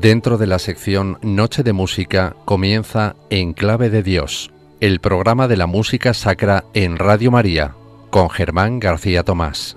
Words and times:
Dentro 0.00 0.38
de 0.38 0.46
la 0.46 0.58
sección 0.58 1.18
Noche 1.20 1.62
de 1.62 1.74
Música 1.74 2.34
comienza 2.46 3.16
En 3.28 3.52
Clave 3.52 3.90
de 3.90 4.02
Dios, 4.02 4.50
el 4.80 4.98
programa 4.98 5.46
de 5.46 5.58
la 5.58 5.66
música 5.66 6.14
sacra 6.14 6.64
en 6.72 6.96
Radio 6.96 7.30
María, 7.30 7.74
con 8.08 8.30
Germán 8.30 8.80
García 8.80 9.24
Tomás. 9.24 9.76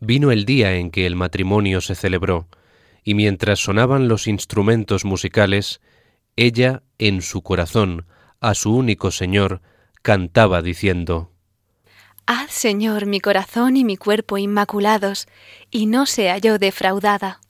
Vino 0.00 0.32
el 0.32 0.44
día 0.44 0.74
en 0.74 0.90
que 0.90 1.06
el 1.06 1.14
matrimonio 1.14 1.80
se 1.80 1.94
celebró, 1.94 2.48
y 3.04 3.14
mientras 3.14 3.60
sonaban 3.60 4.08
los 4.08 4.26
instrumentos 4.26 5.04
musicales, 5.04 5.80
ella, 6.36 6.82
en 6.98 7.22
su 7.22 7.42
corazón, 7.42 8.06
a 8.40 8.54
su 8.54 8.74
único 8.74 9.10
Señor, 9.10 9.62
cantaba 10.02 10.62
diciendo, 10.62 11.32
Haz, 12.26 12.52
Señor, 12.52 13.06
mi 13.06 13.20
corazón 13.20 13.76
y 13.76 13.84
mi 13.84 13.96
cuerpo 13.96 14.38
inmaculados, 14.38 15.26
y 15.70 15.86
no 15.86 16.06
sea 16.06 16.38
yo 16.38 16.58
defraudada. 16.58 17.40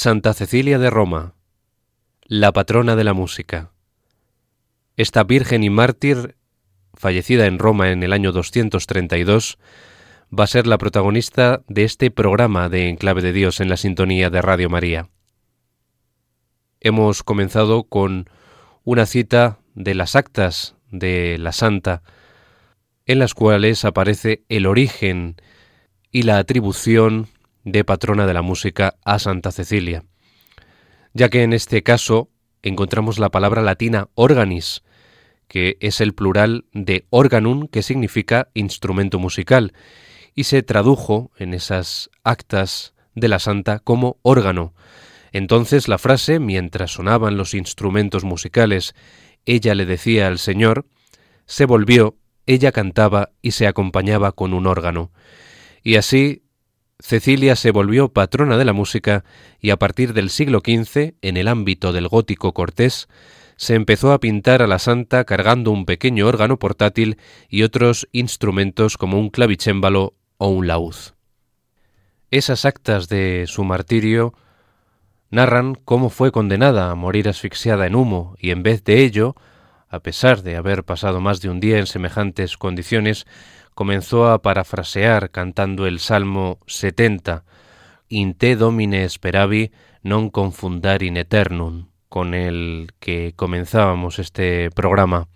Santa 0.00 0.32
Cecilia 0.32 0.78
de 0.78 0.90
Roma, 0.90 1.34
la 2.22 2.52
patrona 2.52 2.94
de 2.94 3.02
la 3.02 3.14
música. 3.14 3.72
Esta 4.96 5.24
virgen 5.24 5.64
y 5.64 5.70
mártir, 5.70 6.36
fallecida 6.94 7.46
en 7.46 7.58
Roma 7.58 7.90
en 7.90 8.04
el 8.04 8.12
año 8.12 8.30
232, 8.30 9.58
va 10.30 10.44
a 10.44 10.46
ser 10.46 10.68
la 10.68 10.78
protagonista 10.78 11.62
de 11.66 11.82
este 11.82 12.12
programa 12.12 12.68
de 12.68 12.90
Enclave 12.90 13.22
de 13.22 13.32
Dios 13.32 13.58
en 13.58 13.68
la 13.68 13.76
sintonía 13.76 14.30
de 14.30 14.40
Radio 14.40 14.70
María. 14.70 15.10
Hemos 16.78 17.24
comenzado 17.24 17.82
con 17.82 18.30
una 18.84 19.04
cita 19.04 19.58
de 19.74 19.96
las 19.96 20.14
actas 20.14 20.76
de 20.92 21.38
la 21.38 21.50
Santa, 21.50 22.04
en 23.04 23.18
las 23.18 23.34
cuales 23.34 23.84
aparece 23.84 24.44
el 24.48 24.66
origen 24.66 25.34
y 26.12 26.22
la 26.22 26.38
atribución 26.38 27.26
de 27.72 27.84
patrona 27.84 28.26
de 28.26 28.34
la 28.34 28.42
música 28.42 28.96
a 29.04 29.18
Santa 29.18 29.52
Cecilia, 29.52 30.04
ya 31.12 31.28
que 31.28 31.42
en 31.42 31.52
este 31.52 31.82
caso 31.82 32.30
encontramos 32.62 33.18
la 33.18 33.30
palabra 33.30 33.62
latina 33.62 34.08
organis, 34.14 34.82
que 35.48 35.76
es 35.80 36.00
el 36.00 36.14
plural 36.14 36.64
de 36.72 37.06
organum, 37.10 37.68
que 37.68 37.82
significa 37.82 38.48
instrumento 38.54 39.18
musical, 39.18 39.72
y 40.34 40.44
se 40.44 40.62
tradujo 40.62 41.30
en 41.38 41.54
esas 41.54 42.10
actas 42.22 42.94
de 43.14 43.28
la 43.28 43.38
santa 43.38 43.80
como 43.80 44.18
órgano. 44.22 44.74
Entonces 45.32 45.88
la 45.88 45.98
frase, 45.98 46.38
mientras 46.38 46.92
sonaban 46.92 47.36
los 47.36 47.54
instrumentos 47.54 48.24
musicales, 48.24 48.94
ella 49.46 49.74
le 49.74 49.86
decía 49.86 50.26
al 50.26 50.38
Señor, 50.38 50.86
se 51.46 51.64
volvió, 51.64 52.16
ella 52.46 52.72
cantaba 52.72 53.30
y 53.42 53.52
se 53.52 53.66
acompañaba 53.66 54.32
con 54.32 54.54
un 54.54 54.66
órgano. 54.66 55.10
Y 55.82 55.96
así 55.96 56.42
Cecilia 57.00 57.54
se 57.54 57.70
volvió 57.70 58.08
patrona 58.08 58.56
de 58.56 58.64
la 58.64 58.72
música 58.72 59.24
y 59.60 59.70
a 59.70 59.76
partir 59.76 60.14
del 60.14 60.30
siglo 60.30 60.60
XV, 60.64 61.14
en 61.22 61.36
el 61.36 61.46
ámbito 61.46 61.92
del 61.92 62.08
gótico 62.08 62.52
cortés, 62.52 63.08
se 63.56 63.76
empezó 63.76 64.12
a 64.12 64.18
pintar 64.18 64.62
a 64.62 64.66
la 64.66 64.80
santa 64.80 65.24
cargando 65.24 65.70
un 65.70 65.86
pequeño 65.86 66.26
órgano 66.26 66.58
portátil 66.58 67.18
y 67.48 67.62
otros 67.62 68.08
instrumentos 68.10 68.96
como 68.96 69.18
un 69.18 69.30
clavicémbalo 69.30 70.14
o 70.38 70.48
un 70.48 70.66
laúd. 70.66 70.96
Esas 72.32 72.64
actas 72.64 73.08
de 73.08 73.44
su 73.46 73.62
martirio 73.62 74.34
narran 75.30 75.76
cómo 75.76 76.10
fue 76.10 76.32
condenada 76.32 76.90
a 76.90 76.96
morir 76.96 77.28
asfixiada 77.28 77.86
en 77.86 77.94
humo 77.94 78.34
y 78.40 78.50
en 78.50 78.64
vez 78.64 78.82
de 78.82 79.04
ello, 79.04 79.36
a 79.88 80.00
pesar 80.00 80.42
de 80.42 80.56
haber 80.56 80.84
pasado 80.84 81.20
más 81.20 81.40
de 81.40 81.48
un 81.48 81.60
día 81.60 81.78
en 81.78 81.86
semejantes 81.86 82.56
condiciones, 82.56 83.24
comenzó 83.78 84.26
a 84.26 84.42
parafrasear 84.42 85.30
cantando 85.30 85.86
el 85.86 86.00
Salmo 86.00 86.58
70, 86.66 87.44
In 88.08 88.34
te 88.34 88.56
domine 88.56 89.08
speravi 89.08 89.70
non 90.02 90.34
confundar 90.34 91.04
in 91.06 91.14
eternum, 91.14 91.86
con 92.08 92.34
el 92.34 92.90
que 92.98 93.34
comenzábamos 93.36 94.18
este 94.18 94.72
programa. 94.74 95.28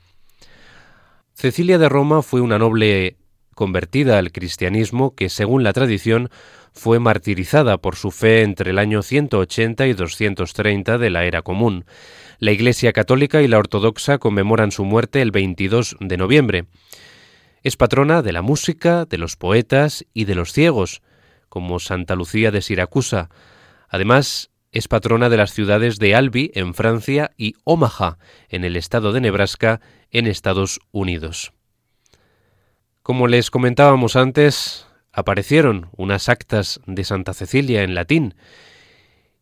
Cecilia 1.35 1.79
de 1.79 1.89
Roma 1.89 2.21
fue 2.23 2.41
una 2.41 2.59
noble 2.59 3.15
convertida 3.55 4.19
al 4.19 4.33
cristianismo 4.33 5.15
que, 5.15 5.29
según 5.29 5.63
la 5.63 5.73
tradición, 5.73 6.29
fue 6.73 6.99
martirizada 6.99 7.79
por 7.79 7.95
su 7.95 8.11
fe 8.11 8.43
entre 8.43 8.71
el 8.73 8.81
año 8.81 9.03
180 9.03 9.87
y 9.87 9.93
230 9.93 10.99
de 10.99 11.11
la 11.11 11.27
era 11.27 11.43
común. 11.43 11.85
La 12.41 12.51
Iglesia 12.51 12.93
católica 12.93 13.41
y 13.41 13.47
la 13.47 13.59
ortodoxa 13.59 14.19
conmemoran 14.19 14.73
su 14.73 14.85
muerte 14.85 15.23
el 15.23 15.31
22 15.31 15.95
de 16.01 16.17
noviembre. 16.17 16.65
Es 17.63 17.77
patrona 17.77 18.23
de 18.23 18.33
la 18.33 18.43
música, 18.43 19.05
de 19.05 19.19
los 19.19 19.37
poetas 19.37 20.05
y 20.13 20.25
de 20.25 20.35
los 20.35 20.53
ciegos, 20.53 21.01
como 21.49 21.79
Santa 21.79 22.17
Lucía 22.17 22.51
de 22.51 22.61
Siracusa. 22.61 23.31
Además, 23.89 24.51
es 24.73 24.89
patrona 24.89 25.29
de 25.29 25.37
las 25.37 25.53
ciudades 25.53 25.99
de 25.99 26.17
Albi, 26.17 26.51
en 26.55 26.75
Francia, 26.75 27.31
y 27.37 27.55
Omaha, 27.63 28.19
en 28.49 28.65
el 28.65 28.77
estado 28.77 29.13
de 29.13 29.21
Nebraska, 29.21 29.81
en 30.11 30.27
Estados 30.27 30.81
Unidos. 30.91 31.53
Como 33.03 33.29
les 33.29 33.51
comentábamos 33.51 34.17
antes, 34.17 34.89
aparecieron 35.13 35.89
unas 35.97 36.29
actas 36.29 36.81
de 36.87 37.05
Santa 37.05 37.33
Cecilia 37.33 37.85
en 37.85 37.95
latín, 37.95 38.35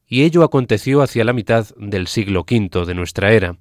y 0.07 0.25
ello 0.25 0.43
aconteció 0.43 1.01
hacia 1.01 1.25
la 1.25 1.33
mitad 1.33 1.69
del 1.77 2.07
siglo 2.07 2.41
V 2.41 2.85
de 2.85 2.95
nuestra 2.95 3.33
era 3.33 3.57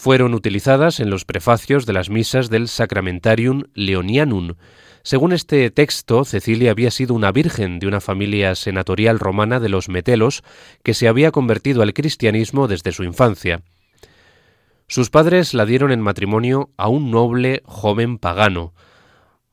fueron 0.00 0.32
utilizadas 0.32 0.98
en 0.98 1.10
los 1.10 1.26
prefacios 1.26 1.84
de 1.84 1.92
las 1.92 2.08
misas 2.08 2.48
del 2.48 2.68
Sacramentarium 2.68 3.64
Leonianum. 3.74 4.54
Según 5.02 5.34
este 5.34 5.70
texto, 5.70 6.24
Cecilia 6.24 6.70
había 6.70 6.90
sido 6.90 7.12
una 7.12 7.32
virgen 7.32 7.78
de 7.78 7.86
una 7.86 8.00
familia 8.00 8.54
senatorial 8.54 9.18
romana 9.18 9.60
de 9.60 9.68
los 9.68 9.90
Metelos 9.90 10.42
que 10.82 10.94
se 10.94 11.06
había 11.06 11.32
convertido 11.32 11.82
al 11.82 11.92
cristianismo 11.92 12.66
desde 12.66 12.92
su 12.92 13.04
infancia. 13.04 13.60
Sus 14.86 15.10
padres 15.10 15.52
la 15.52 15.66
dieron 15.66 15.92
en 15.92 16.00
matrimonio 16.00 16.70
a 16.78 16.88
un 16.88 17.10
noble 17.10 17.60
joven 17.66 18.16
pagano, 18.16 18.72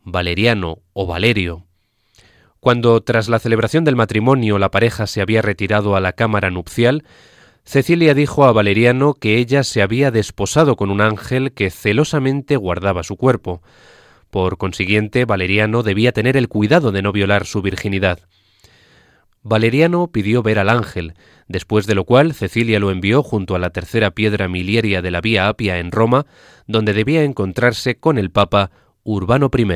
Valeriano 0.06 0.80
o 0.94 1.06
Valerio. 1.06 1.66
Cuando 2.62 3.02
tras 3.02 3.28
la 3.28 3.40
celebración 3.40 3.84
del 3.84 3.98
matrimonio 3.98 4.60
la 4.60 4.72
pareja 4.72 5.08
se 5.08 5.20
había 5.20 5.42
retirado 5.42 5.98
a 5.98 6.00
la 6.00 6.14
cámara 6.14 6.50
nupcial, 6.52 7.04
Cecilia 7.68 8.14
dijo 8.14 8.46
a 8.46 8.54
Valeriano 8.54 9.14
que 9.14 9.36
ella 9.40 9.62
se 9.62 9.82
había 9.82 10.10
desposado 10.10 10.78
con 10.78 10.90
un 10.90 11.02
ángel 11.02 11.52
que 11.52 11.70
celosamente 11.70 12.56
guardaba 12.56 13.04
su 13.04 13.18
cuerpo. 13.18 13.62
Por 14.30 14.58
consiguiente, 14.58 15.26
Valeriano 15.26 15.84
debía 15.84 16.14
tener 16.14 16.38
el 16.38 16.48
cuidado 16.48 16.94
de 16.94 17.02
no 17.02 17.12
violar 17.12 17.46
su 17.46 17.62
virginidad. 17.62 18.22
Valeriano 19.44 20.08
pidió 20.08 20.44
ver 20.44 20.60
al 20.60 20.70
ángel, 20.70 21.16
después 21.50 21.86
de 21.88 21.96
lo 21.96 22.06
cual 22.06 22.34
Cecilia 22.34 22.80
lo 22.80 22.90
envió 22.90 23.22
junto 23.22 23.54
a 23.54 23.60
la 23.60 23.72
tercera 23.72 24.12
piedra 24.12 24.48
miliaria 24.48 25.02
de 25.02 25.12
la 25.12 25.20
Vía 25.20 25.50
Apia 25.50 25.80
en 25.80 25.92
Roma, 25.92 26.26
donde 26.68 26.94
debía 26.94 27.24
encontrarse 27.24 28.00
con 28.00 28.18
el 28.18 28.32
Papa 28.32 28.72
Urbano 29.04 29.52
I. 29.54 29.68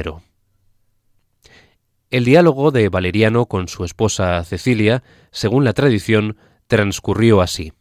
El 2.09 2.23
diálogo 2.23 2.71
de 2.71 2.87
Valeriano 2.87 3.47
con 3.47 3.67
su 3.67 3.83
esposa 3.83 4.41
Cecilia, 4.45 5.03
según 5.31 5.65
la 5.65 5.73
tradición, 5.73 6.37
transcurrió 6.67 7.41
así. 7.41 7.73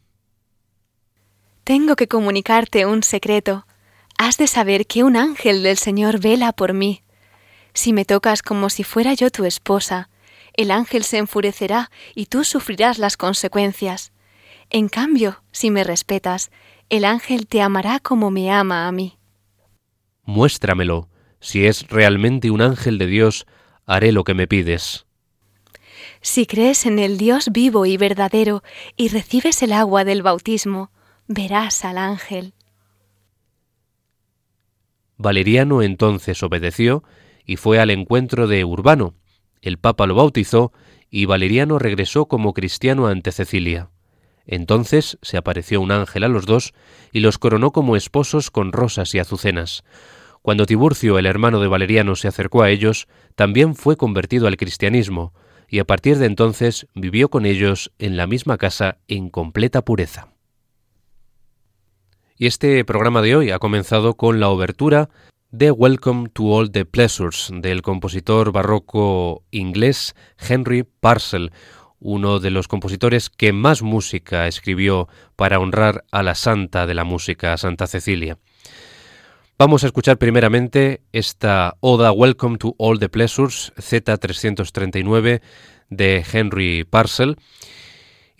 Tengo 1.70 1.94
que 1.94 2.08
comunicarte 2.08 2.84
un 2.84 3.04
secreto. 3.04 3.64
Has 4.18 4.36
de 4.38 4.48
saber 4.48 4.88
que 4.88 5.04
un 5.04 5.16
ángel 5.16 5.62
del 5.62 5.78
Señor 5.78 6.18
vela 6.18 6.50
por 6.50 6.72
mí. 6.74 7.04
Si 7.74 7.92
me 7.92 8.04
tocas 8.04 8.42
como 8.42 8.70
si 8.70 8.82
fuera 8.82 9.14
yo 9.14 9.30
tu 9.30 9.44
esposa, 9.44 10.10
el 10.54 10.72
ángel 10.72 11.04
se 11.04 11.18
enfurecerá 11.18 11.92
y 12.16 12.26
tú 12.26 12.42
sufrirás 12.42 12.98
las 12.98 13.16
consecuencias. 13.16 14.10
En 14.68 14.88
cambio, 14.88 15.44
si 15.52 15.70
me 15.70 15.84
respetas, 15.84 16.50
el 16.88 17.04
ángel 17.04 17.46
te 17.46 17.62
amará 17.62 18.00
como 18.00 18.32
me 18.32 18.50
ama 18.50 18.88
a 18.88 18.90
mí. 18.90 19.16
Muéstramelo. 20.24 21.08
Si 21.38 21.66
es 21.66 21.86
realmente 21.86 22.50
un 22.50 22.62
ángel 22.62 22.98
de 22.98 23.06
Dios, 23.06 23.46
haré 23.86 24.10
lo 24.10 24.24
que 24.24 24.34
me 24.34 24.48
pides. 24.48 25.06
Si 26.20 26.46
crees 26.46 26.84
en 26.84 26.98
el 26.98 27.16
Dios 27.16 27.50
vivo 27.52 27.86
y 27.86 27.96
verdadero 27.96 28.64
y 28.96 29.06
recibes 29.06 29.62
el 29.62 29.72
agua 29.72 30.02
del 30.02 30.22
bautismo, 30.22 30.90
verás 31.32 31.84
al 31.84 31.96
ángel. 31.96 32.54
Valeriano 35.16 35.80
entonces 35.80 36.42
obedeció 36.42 37.04
y 37.46 37.54
fue 37.54 37.78
al 37.78 37.90
encuentro 37.90 38.48
de 38.48 38.64
Urbano. 38.64 39.14
El 39.62 39.78
Papa 39.78 40.08
lo 40.08 40.16
bautizó 40.16 40.72
y 41.08 41.26
Valeriano 41.26 41.78
regresó 41.78 42.26
como 42.26 42.52
cristiano 42.52 43.06
ante 43.06 43.30
Cecilia. 43.30 43.90
Entonces 44.44 45.18
se 45.22 45.36
apareció 45.36 45.80
un 45.80 45.92
ángel 45.92 46.24
a 46.24 46.28
los 46.28 46.46
dos 46.46 46.74
y 47.12 47.20
los 47.20 47.38
coronó 47.38 47.70
como 47.70 47.94
esposos 47.94 48.50
con 48.50 48.72
rosas 48.72 49.14
y 49.14 49.20
azucenas. 49.20 49.84
Cuando 50.42 50.66
Tiburcio, 50.66 51.16
el 51.16 51.26
hermano 51.26 51.60
de 51.60 51.68
Valeriano, 51.68 52.16
se 52.16 52.26
acercó 52.26 52.62
a 52.62 52.70
ellos, 52.70 53.06
también 53.36 53.76
fue 53.76 53.96
convertido 53.96 54.48
al 54.48 54.56
cristianismo, 54.56 55.32
y 55.68 55.78
a 55.78 55.84
partir 55.84 56.18
de 56.18 56.26
entonces 56.26 56.88
vivió 56.94 57.28
con 57.28 57.46
ellos 57.46 57.92
en 58.00 58.16
la 58.16 58.26
misma 58.26 58.58
casa 58.58 58.98
en 59.06 59.28
completa 59.28 59.84
pureza. 59.84 60.28
Y 62.40 62.46
este 62.46 62.82
programa 62.86 63.20
de 63.20 63.36
hoy 63.36 63.50
ha 63.50 63.58
comenzado 63.58 64.14
con 64.14 64.40
la 64.40 64.48
obertura 64.48 65.10
de 65.50 65.70
Welcome 65.70 66.30
to 66.30 66.44
All 66.44 66.72
the 66.72 66.86
Pleasures 66.86 67.50
del 67.52 67.82
compositor 67.82 68.50
barroco 68.50 69.44
inglés 69.50 70.14
Henry 70.38 70.84
Parcel, 70.84 71.52
uno 71.98 72.40
de 72.40 72.50
los 72.50 72.66
compositores 72.66 73.28
que 73.28 73.52
más 73.52 73.82
música 73.82 74.46
escribió 74.46 75.06
para 75.36 75.58
honrar 75.58 76.04
a 76.12 76.22
la 76.22 76.34
santa 76.34 76.86
de 76.86 76.94
la 76.94 77.04
música, 77.04 77.54
Santa 77.58 77.86
Cecilia. 77.86 78.38
Vamos 79.58 79.84
a 79.84 79.88
escuchar 79.88 80.16
primeramente 80.16 81.02
esta 81.12 81.76
oda 81.80 82.10
Welcome 82.10 82.56
to 82.56 82.74
All 82.78 82.98
the 82.98 83.10
Pleasures 83.10 83.70
Z339 83.76 85.42
de 85.90 86.24
Henry 86.32 86.84
Parcel 86.84 87.36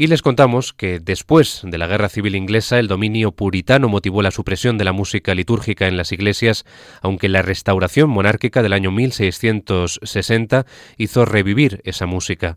y 0.01 0.07
les 0.07 0.23
contamos 0.23 0.73
que 0.73 0.99
después 0.99 1.61
de 1.63 1.77
la 1.77 1.87
Guerra 1.87 2.09
Civil 2.09 2.35
Inglesa 2.35 2.79
el 2.79 2.89
dominio 2.89 3.33
puritano 3.33 3.87
motivó 3.91 4.23
la 4.23 4.31
supresión 4.31 4.79
de 4.79 4.85
la 4.85 4.95
música 4.95 5.35
litúrgica 5.35 5.89
en 5.89 5.99
las 5.99 6.11
iglesias, 6.11 6.65
aunque 7.03 7.29
la 7.29 7.43
restauración 7.43 8.09
monárquica 8.09 8.63
del 8.63 8.73
año 8.73 8.91
1660 8.93 10.65
hizo 10.97 11.27
revivir 11.27 11.83
esa 11.85 12.07
música. 12.07 12.57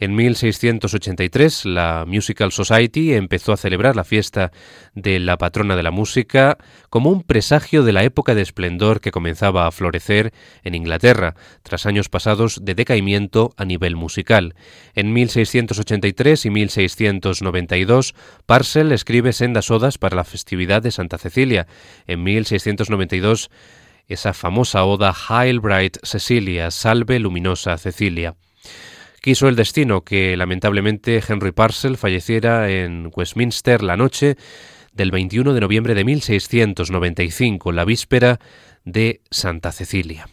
En 0.00 0.16
1683 0.16 1.66
la 1.66 2.06
Musical 2.08 2.50
Society 2.50 3.14
empezó 3.14 3.52
a 3.52 3.56
celebrar 3.56 3.94
la 3.94 4.02
fiesta 4.02 4.50
de 5.02 5.18
la 5.18 5.38
patrona 5.38 5.76
de 5.76 5.82
la 5.82 5.90
música 5.90 6.58
como 6.88 7.10
un 7.10 7.22
presagio 7.22 7.82
de 7.82 7.92
la 7.92 8.04
época 8.04 8.34
de 8.34 8.42
esplendor 8.42 9.00
que 9.00 9.10
comenzaba 9.10 9.66
a 9.66 9.70
florecer 9.70 10.32
en 10.62 10.74
Inglaterra, 10.74 11.34
tras 11.62 11.86
años 11.86 12.08
pasados 12.08 12.60
de 12.62 12.74
decaimiento 12.74 13.52
a 13.56 13.64
nivel 13.64 13.96
musical. 13.96 14.54
En 14.94 15.12
1683 15.12 16.46
y 16.46 16.50
1692 16.50 18.14
Parcel 18.46 18.92
escribe 18.92 19.32
sendas 19.32 19.70
odas 19.70 19.98
para 19.98 20.16
la 20.16 20.24
festividad 20.24 20.82
de 20.82 20.90
Santa 20.90 21.18
Cecilia. 21.18 21.66
En 22.06 22.22
1692 22.22 23.50
esa 24.10 24.32
famosa 24.34 24.84
oda 24.84 25.14
Hail 25.28 25.60
Bright 25.60 25.98
Cecilia, 26.02 26.70
Salve 26.72 27.20
Luminosa 27.20 27.78
Cecilia. 27.78 28.34
Quiso 29.22 29.48
el 29.48 29.56
destino 29.56 30.02
que 30.02 30.36
lamentablemente 30.36 31.22
Henry 31.26 31.52
Parcel 31.52 31.96
falleciera 31.96 32.70
en 32.70 33.10
Westminster 33.14 33.82
la 33.82 33.96
noche 33.96 34.36
del 34.92 35.10
21 35.10 35.54
de 35.54 35.60
noviembre 35.60 35.94
de 35.94 36.04
1695, 36.04 37.72
la 37.72 37.84
víspera 37.84 38.38
de 38.84 39.20
Santa 39.30 39.72
Cecilia. 39.72 40.28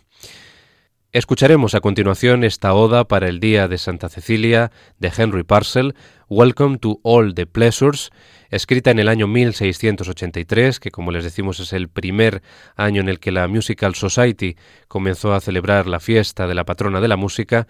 Escucharemos 1.13 1.74
a 1.74 1.79
continuación 1.79 2.43
esta 2.43 2.74
oda 2.74 3.08
para 3.08 3.27
el 3.27 3.39
Día 3.39 3.67
de 3.67 3.77
Santa 3.77 4.10
Cecilia 4.10 4.72
de 5.00 5.12
Henry 5.15 5.43
Parcel, 5.43 5.96
Welcome 6.27 6.79
to 6.79 7.00
All 7.01 7.34
the 7.34 7.48
Pleasures, 7.48 8.12
escrita 8.50 8.91
en 8.91 9.00
el 9.00 9.08
año 9.08 9.25
1683, 9.25 10.79
que 10.79 10.91
como 10.91 11.12
les 11.12 11.24
decimos 11.24 11.62
es 11.62 11.72
el 11.72 11.88
primer 11.88 12.43
año 12.75 13.01
en 13.01 13.08
el 13.10 13.20
que 13.20 13.31
la 13.31 13.48
Musical 13.48 13.96
Society 13.96 14.58
comenzó 14.89 15.34
a 15.34 15.39
celebrar 15.39 15.88
la 15.88 16.01
fiesta 16.01 16.46
de 16.46 16.55
la 16.55 16.65
patrona 16.65 17.00
de 17.00 17.08
la 17.08 17.15
música, 17.15 17.67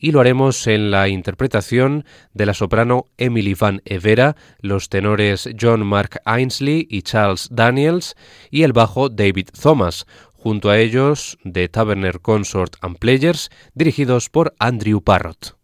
y 0.00 0.10
lo 0.10 0.20
haremos 0.20 0.66
en 0.66 0.90
la 0.90 1.08
interpretación 1.08 2.04
de 2.34 2.46
la 2.46 2.54
soprano 2.54 3.04
Emily 3.18 3.54
Van 3.54 3.82
Evera, 3.84 4.34
los 4.60 4.88
tenores 4.88 5.48
John 5.60 5.86
Mark 5.86 6.20
Ainsley 6.24 6.88
y 6.90 7.02
Charles 7.02 7.48
Daniels 7.52 8.16
y 8.50 8.62
el 8.62 8.72
bajo 8.72 9.08
David 9.08 9.50
Thomas, 9.62 10.06
junto 10.32 10.70
a 10.70 10.78
ellos 10.78 11.38
The 11.44 11.68
Taverner 11.68 12.20
Consort 12.20 12.76
and 12.80 12.98
Players, 12.98 13.50
dirigidos 13.74 14.30
por 14.30 14.54
Andrew 14.58 15.02
Parrott. 15.02 15.59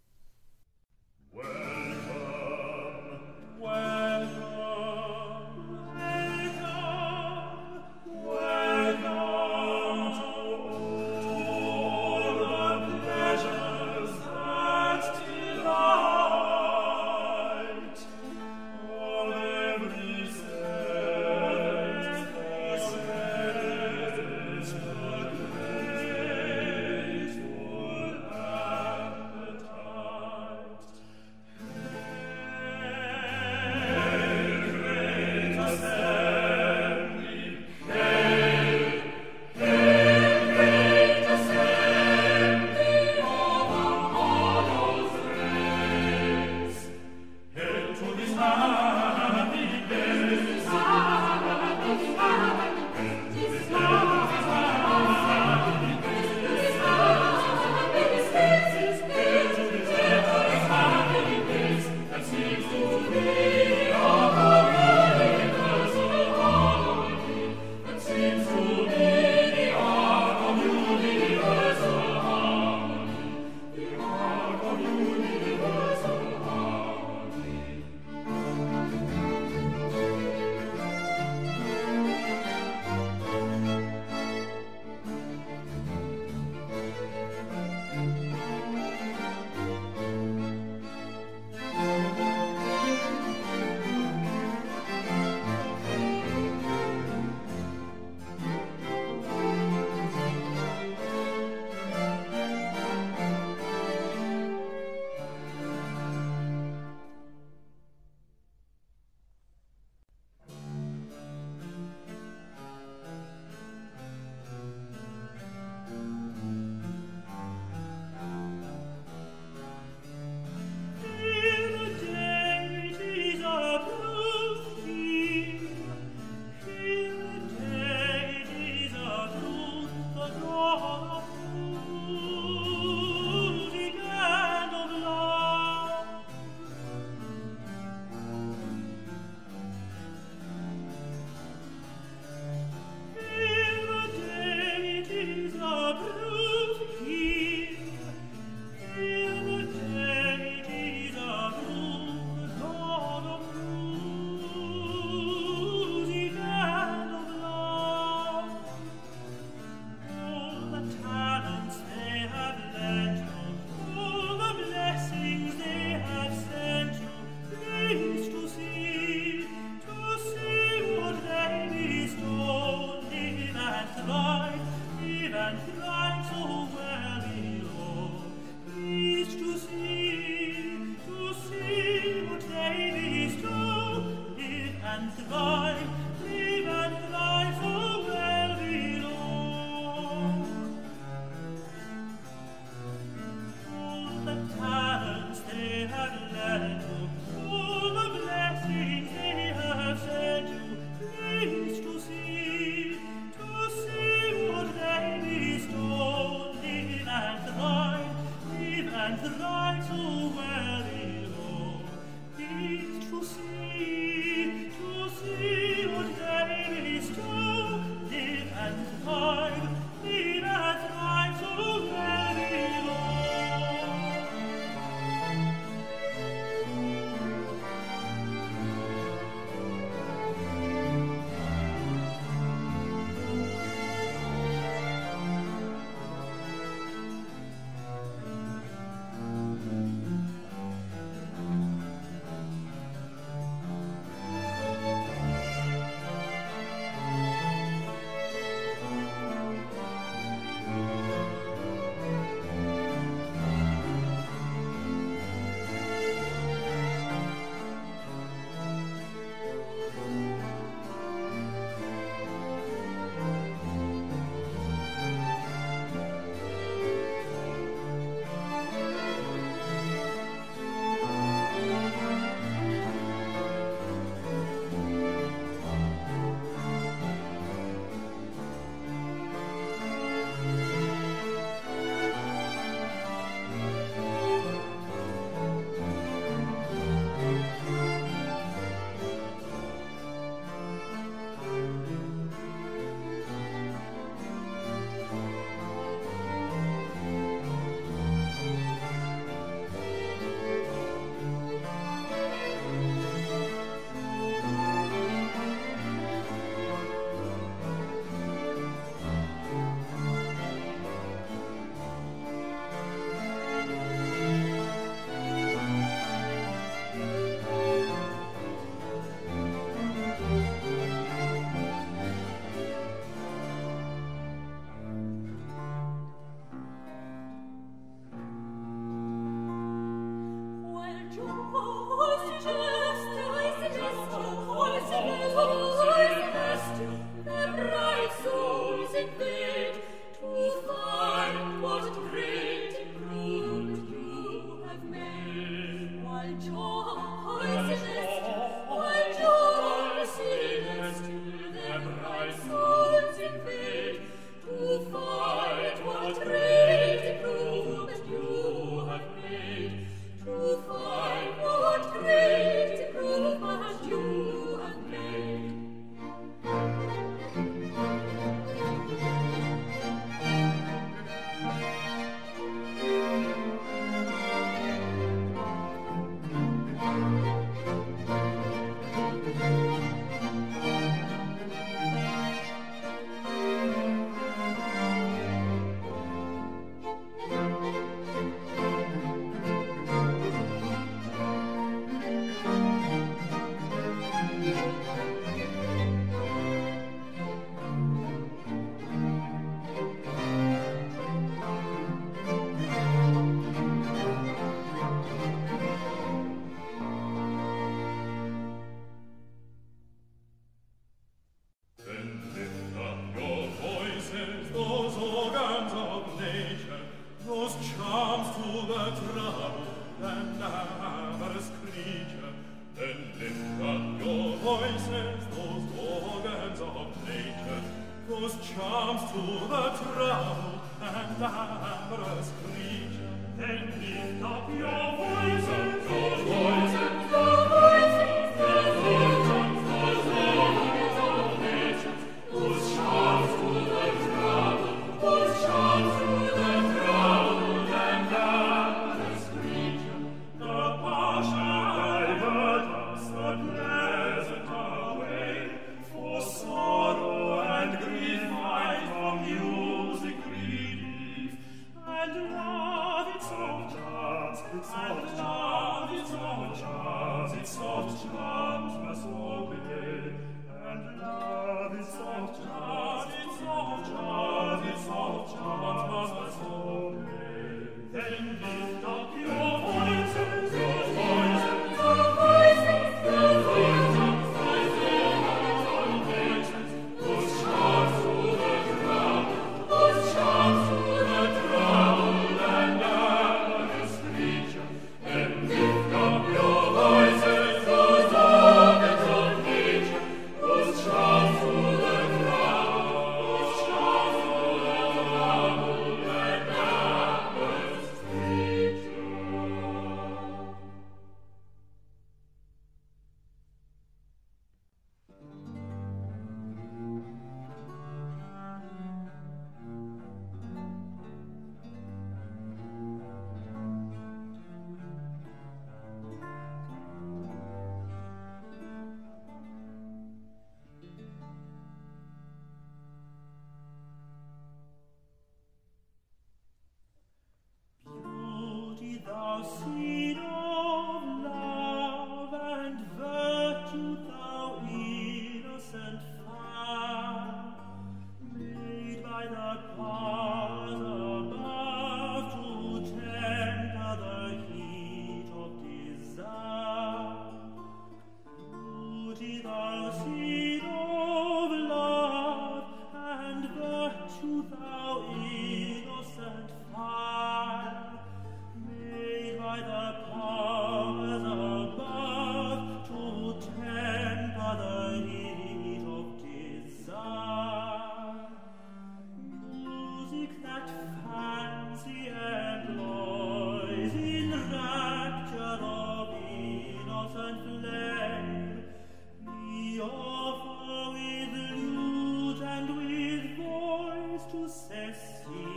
tu 594.47 595.56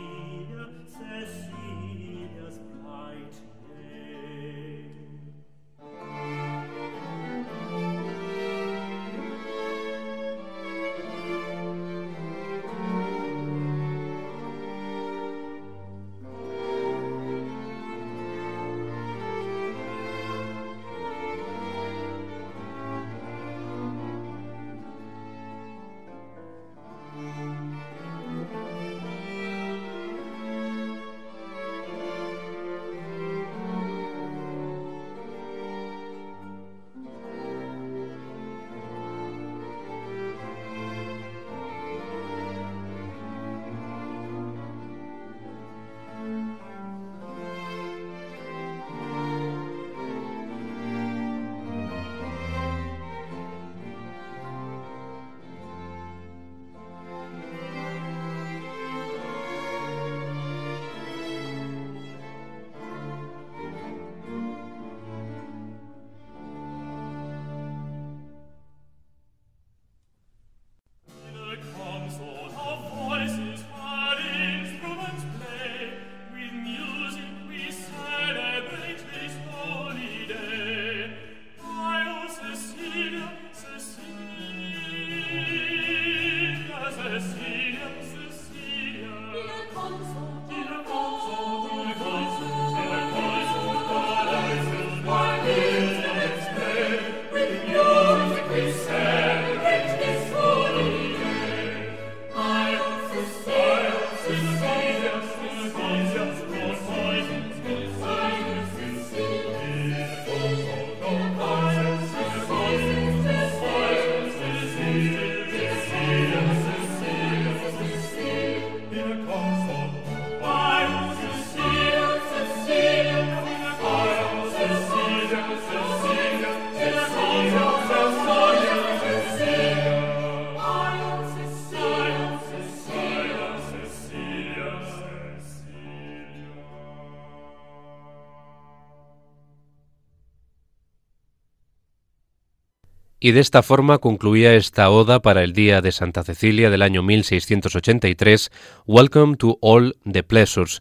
Y 143.22 143.32
de 143.32 143.40
esta 143.40 143.62
forma 143.62 143.98
concluía 143.98 144.54
esta 144.54 144.88
oda 144.88 145.20
para 145.20 145.44
el 145.44 145.52
día 145.52 145.82
de 145.82 145.92
Santa 145.92 146.24
Cecilia 146.24 146.70
del 146.70 146.80
año 146.80 147.02
1683, 147.02 148.50
Welcome 148.86 149.36
to 149.36 149.58
all 149.60 149.94
the 150.10 150.22
pleasures. 150.22 150.80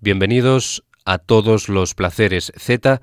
Bienvenidos 0.00 0.82
a 1.04 1.18
todos 1.18 1.68
los 1.68 1.94
placeres. 1.94 2.52
Z 2.56 3.00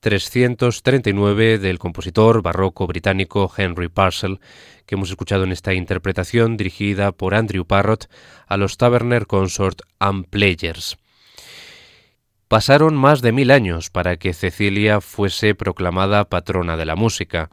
339 0.00 1.58
del 1.58 1.78
compositor 1.78 2.42
barroco 2.42 2.86
británico 2.86 3.50
Henry 3.56 3.88
Purcell, 3.88 4.38
que 4.84 4.96
hemos 4.96 5.08
escuchado 5.08 5.44
en 5.44 5.52
esta 5.52 5.72
interpretación 5.72 6.58
dirigida 6.58 7.12
por 7.12 7.34
Andrew 7.34 7.64
Parrott 7.64 8.10
a 8.46 8.58
los 8.58 8.76
Taverner 8.76 9.26
Consort 9.26 9.80
and 9.98 10.26
Players. 10.28 10.98
Pasaron 12.48 12.96
más 12.96 13.22
de 13.22 13.32
mil 13.32 13.50
años 13.50 13.88
para 13.88 14.18
que 14.18 14.34
Cecilia 14.34 15.00
fuese 15.00 15.54
proclamada 15.54 16.28
patrona 16.28 16.76
de 16.76 16.84
la 16.84 16.96
música. 16.96 17.48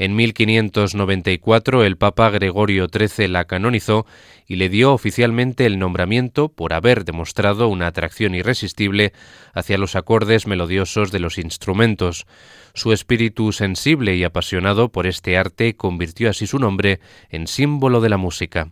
En 0.00 0.16
1594 0.16 1.84
el 1.84 1.98
Papa 1.98 2.30
Gregorio 2.30 2.86
XIII 2.90 3.28
la 3.28 3.44
canonizó 3.44 4.06
y 4.46 4.56
le 4.56 4.70
dio 4.70 4.94
oficialmente 4.94 5.66
el 5.66 5.78
nombramiento 5.78 6.48
por 6.48 6.72
haber 6.72 7.04
demostrado 7.04 7.68
una 7.68 7.88
atracción 7.88 8.34
irresistible 8.34 9.12
hacia 9.52 9.76
los 9.76 9.96
acordes 9.96 10.46
melodiosos 10.46 11.12
de 11.12 11.20
los 11.20 11.36
instrumentos. 11.36 12.26
Su 12.72 12.94
espíritu 12.94 13.52
sensible 13.52 14.16
y 14.16 14.24
apasionado 14.24 14.90
por 14.90 15.06
este 15.06 15.36
arte 15.36 15.76
convirtió 15.76 16.30
así 16.30 16.46
su 16.46 16.58
nombre 16.58 17.00
en 17.28 17.46
símbolo 17.46 18.00
de 18.00 18.08
la 18.08 18.16
música. 18.16 18.70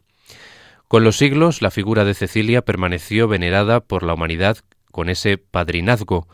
Con 0.89 1.05
los 1.05 1.19
siglos, 1.19 1.61
la 1.61 1.71
figura 1.71 2.07
de 2.07 2.15
Cecilia 2.15 2.63
permaneció 2.63 3.29
venerada 3.29 3.81
por 3.81 4.03
la 4.03 4.15
humanidad 4.15 4.57
con 4.91 5.11
ese 5.11 5.37
padrinazgo, 5.37 6.27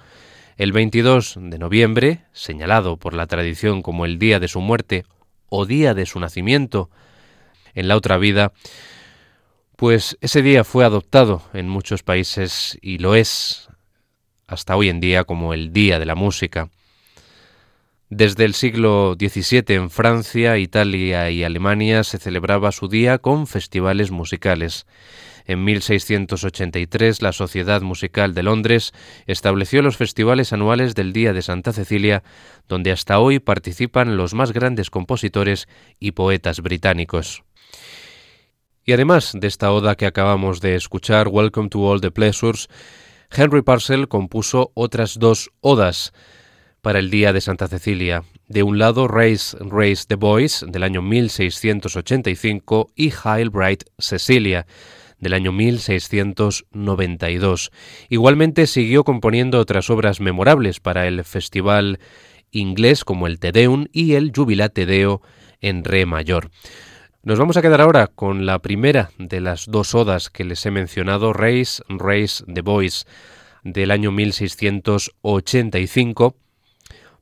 el 0.56 0.72
22 0.72 1.36
de 1.38 1.58
noviembre, 1.58 2.24
señalado 2.32 2.96
por 2.96 3.14
la 3.14 3.26
tradición 3.26 3.82
como 3.82 4.04
el 4.04 4.18
día 4.18 4.40
de 4.40 4.48
su 4.48 4.60
muerte 4.60 5.04
o 5.48 5.66
día 5.66 5.94
de 5.94 6.06
su 6.06 6.20
nacimiento 6.20 6.90
en 7.74 7.88
la 7.88 7.96
otra 7.96 8.18
vida, 8.18 8.52
pues 9.76 10.16
ese 10.20 10.42
día 10.42 10.64
fue 10.64 10.84
adoptado 10.84 11.42
en 11.52 11.68
muchos 11.68 12.02
países 12.02 12.78
y 12.80 12.98
lo 12.98 13.14
es 13.14 13.68
hasta 14.46 14.76
hoy 14.76 14.88
en 14.88 15.00
día 15.00 15.24
como 15.24 15.54
el 15.54 15.72
Día 15.72 15.98
de 15.98 16.06
la 16.06 16.14
Música. 16.14 16.70
Desde 18.10 18.44
el 18.44 18.52
siglo 18.52 19.16
XVII 19.18 19.64
en 19.68 19.88
Francia, 19.88 20.58
Italia 20.58 21.30
y 21.30 21.42
Alemania 21.42 22.04
se 22.04 22.18
celebraba 22.18 22.70
su 22.70 22.86
día 22.88 23.16
con 23.16 23.46
festivales 23.46 24.10
musicales. 24.10 24.86
En 25.46 25.64
1683 25.64 27.22
la 27.22 27.32
Sociedad 27.32 27.80
Musical 27.80 28.34
de 28.34 28.42
Londres 28.42 28.92
estableció 29.26 29.80
los 29.80 29.96
festivales 29.96 30.52
anuales 30.52 30.94
del 30.94 31.14
Día 31.14 31.32
de 31.32 31.40
Santa 31.40 31.72
Cecilia, 31.72 32.22
donde 32.68 32.92
hasta 32.92 33.18
hoy 33.18 33.40
participan 33.40 34.18
los 34.18 34.34
más 34.34 34.52
grandes 34.52 34.90
compositores 34.90 35.66
y 35.98 36.12
poetas 36.12 36.60
británicos. 36.60 37.42
Y 38.84 38.92
además 38.92 39.32
de 39.34 39.46
esta 39.46 39.72
oda 39.72 39.94
que 39.94 40.06
acabamos 40.06 40.60
de 40.60 40.74
escuchar, 40.74 41.28
Welcome 41.28 41.70
to 41.70 41.80
All 41.80 42.02
the 42.02 42.10
Pleasures, 42.10 42.68
Henry 43.30 43.62
Parcel 43.62 44.08
compuso 44.08 44.72
otras 44.74 45.18
dos 45.18 45.50
odas 45.60 46.12
para 46.84 46.98
el 46.98 47.10
Día 47.10 47.32
de 47.32 47.40
Santa 47.40 47.66
Cecilia. 47.66 48.24
De 48.46 48.62
un 48.62 48.78
lado, 48.78 49.08
Raise, 49.08 49.56
Raise 49.58 50.04
the 50.06 50.16
Boys, 50.16 50.66
del 50.68 50.82
año 50.82 51.00
1685, 51.00 52.90
y 52.94 53.10
Hail 53.24 53.48
Bright 53.48 53.84
Cecilia, 53.98 54.66
del 55.18 55.32
año 55.32 55.50
1692. 55.50 57.72
Igualmente 58.10 58.66
siguió 58.66 59.02
componiendo 59.02 59.60
otras 59.60 59.88
obras 59.88 60.20
memorables 60.20 60.78
para 60.78 61.08
el 61.08 61.24
festival 61.24 62.00
inglés 62.50 63.02
como 63.02 63.28
el 63.28 63.40
Te 63.40 63.50
Deum 63.50 63.86
y 63.90 64.12
el 64.12 64.30
Jubilate 64.36 64.84
Deo 64.84 65.22
en 65.62 65.84
Re 65.84 66.04
mayor. 66.04 66.50
Nos 67.22 67.38
vamos 67.38 67.56
a 67.56 67.62
quedar 67.62 67.80
ahora 67.80 68.08
con 68.08 68.44
la 68.44 68.58
primera 68.58 69.10
de 69.16 69.40
las 69.40 69.64
dos 69.66 69.94
odas 69.94 70.28
que 70.28 70.44
les 70.44 70.66
he 70.66 70.70
mencionado, 70.70 71.32
Race, 71.32 71.82
Race 71.88 72.44
the 72.52 72.60
Boys, 72.60 73.06
del 73.62 73.90
año 73.90 74.12
1685, 74.12 76.36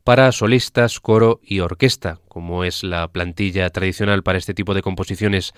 para 0.04 0.32
solistas, 0.32 1.00
coro 1.00 1.40
y 1.42 1.60
orquesta, 1.60 2.18
como 2.28 2.64
es 2.64 2.82
la 2.82 3.08
plantilla 3.08 3.70
tradicional 3.70 4.22
para 4.22 4.38
este 4.38 4.54
tipo 4.54 4.74
de 4.74 4.82
composiciones 4.82 5.52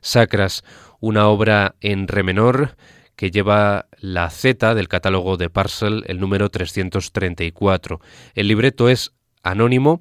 sacras, 0.00 0.64
una 1.00 1.28
obra 1.28 1.74
en 1.80 2.08
re 2.08 2.22
menor 2.22 2.76
que 3.16 3.30
lleva 3.30 3.86
la 3.98 4.30
Z 4.30 4.74
del 4.74 4.88
catálogo 4.88 5.36
de 5.36 5.50
Parcel, 5.50 6.04
el 6.06 6.20
número 6.20 6.48
334. 6.48 8.00
El 8.34 8.48
libreto 8.48 8.88
es 8.88 9.12
anónimo 9.42 10.00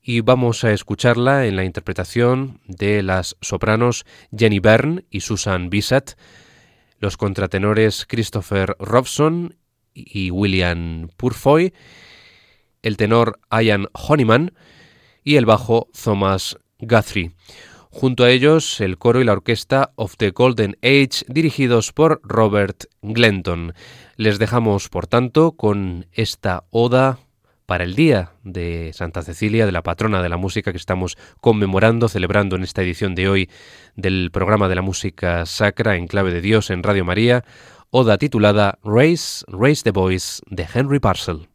y 0.00 0.20
vamos 0.20 0.62
a 0.62 0.72
escucharla 0.72 1.46
en 1.46 1.56
la 1.56 1.64
interpretación 1.64 2.60
de 2.68 3.02
las 3.02 3.36
sopranos 3.40 4.06
Jenny 4.36 4.60
Byrne 4.60 5.04
y 5.10 5.22
Susan 5.22 5.70
Bissett, 5.70 6.16
los 7.00 7.16
contratenores 7.16 8.06
Christopher 8.06 8.76
Robson 8.78 9.56
y 9.92 10.30
William 10.30 11.08
Purfoy, 11.16 11.72
el 12.84 12.96
tenor 12.96 13.40
Ian 13.50 13.88
Honeyman 13.92 14.52
y 15.24 15.36
el 15.36 15.46
bajo 15.46 15.88
Thomas 15.92 16.58
Guthrie. 16.78 17.32
Junto 17.90 18.24
a 18.24 18.30
ellos, 18.30 18.80
el 18.80 18.98
coro 18.98 19.20
y 19.20 19.24
la 19.24 19.32
orquesta 19.32 19.92
of 19.96 20.16
the 20.18 20.30
Golden 20.30 20.76
Age, 20.82 21.24
dirigidos 21.28 21.92
por 21.92 22.20
Robert 22.22 22.84
Glenton. 23.02 23.72
Les 24.16 24.38
dejamos, 24.38 24.88
por 24.88 25.06
tanto, 25.06 25.52
con 25.52 26.06
esta 26.12 26.64
oda 26.70 27.18
para 27.66 27.84
el 27.84 27.94
Día 27.94 28.32
de 28.42 28.90
Santa 28.92 29.22
Cecilia, 29.22 29.64
de 29.64 29.72
la 29.72 29.82
patrona 29.82 30.22
de 30.22 30.28
la 30.28 30.36
música 30.36 30.72
que 30.72 30.76
estamos 30.76 31.16
conmemorando, 31.40 32.08
celebrando 32.08 32.56
en 32.56 32.64
esta 32.64 32.82
edición 32.82 33.14
de 33.14 33.28
hoy 33.28 33.50
del 33.96 34.30
programa 34.30 34.68
de 34.68 34.74
la 34.74 34.82
música 34.82 35.46
sacra 35.46 35.96
en 35.96 36.06
clave 36.06 36.32
de 36.32 36.42
Dios 36.42 36.70
en 36.70 36.82
Radio 36.82 37.04
María, 37.04 37.44
oda 37.90 38.18
titulada 38.18 38.78
Raise, 38.84 39.44
Raise 39.48 39.82
the 39.84 39.92
Voice 39.92 40.42
de 40.50 40.66
Henry 40.74 40.98
Parcel. 40.98 41.48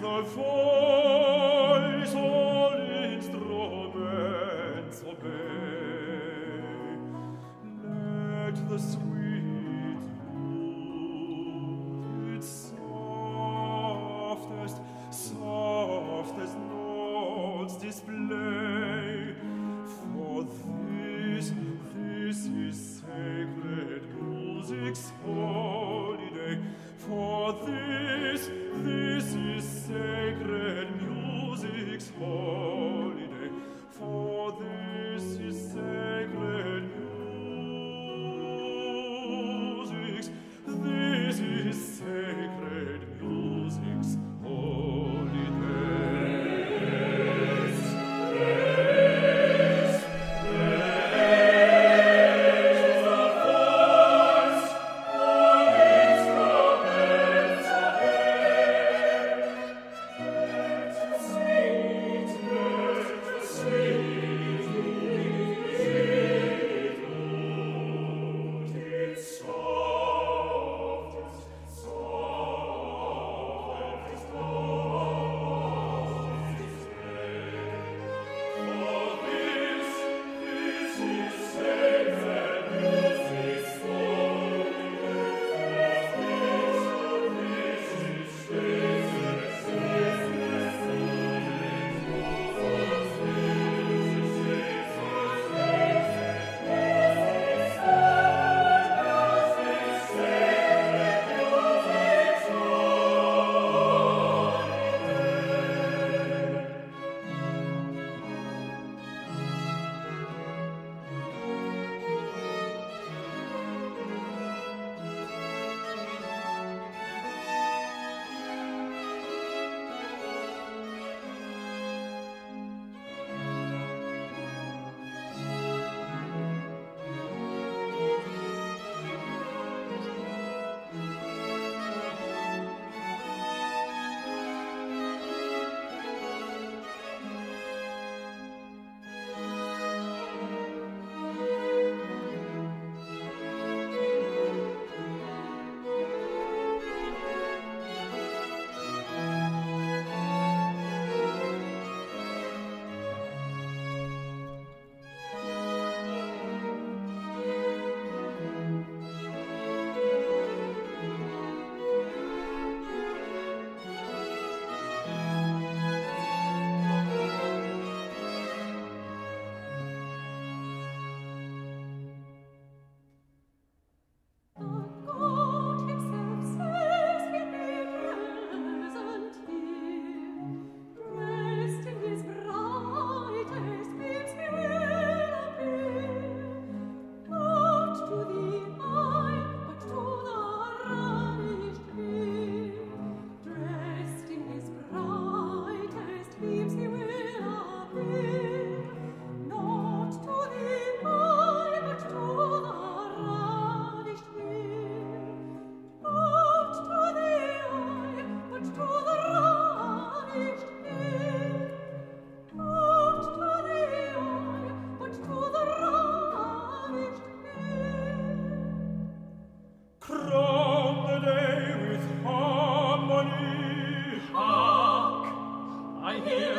the 0.00 0.22
fall. 0.24 0.87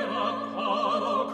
mea 0.07 0.33
caro 0.55 1.25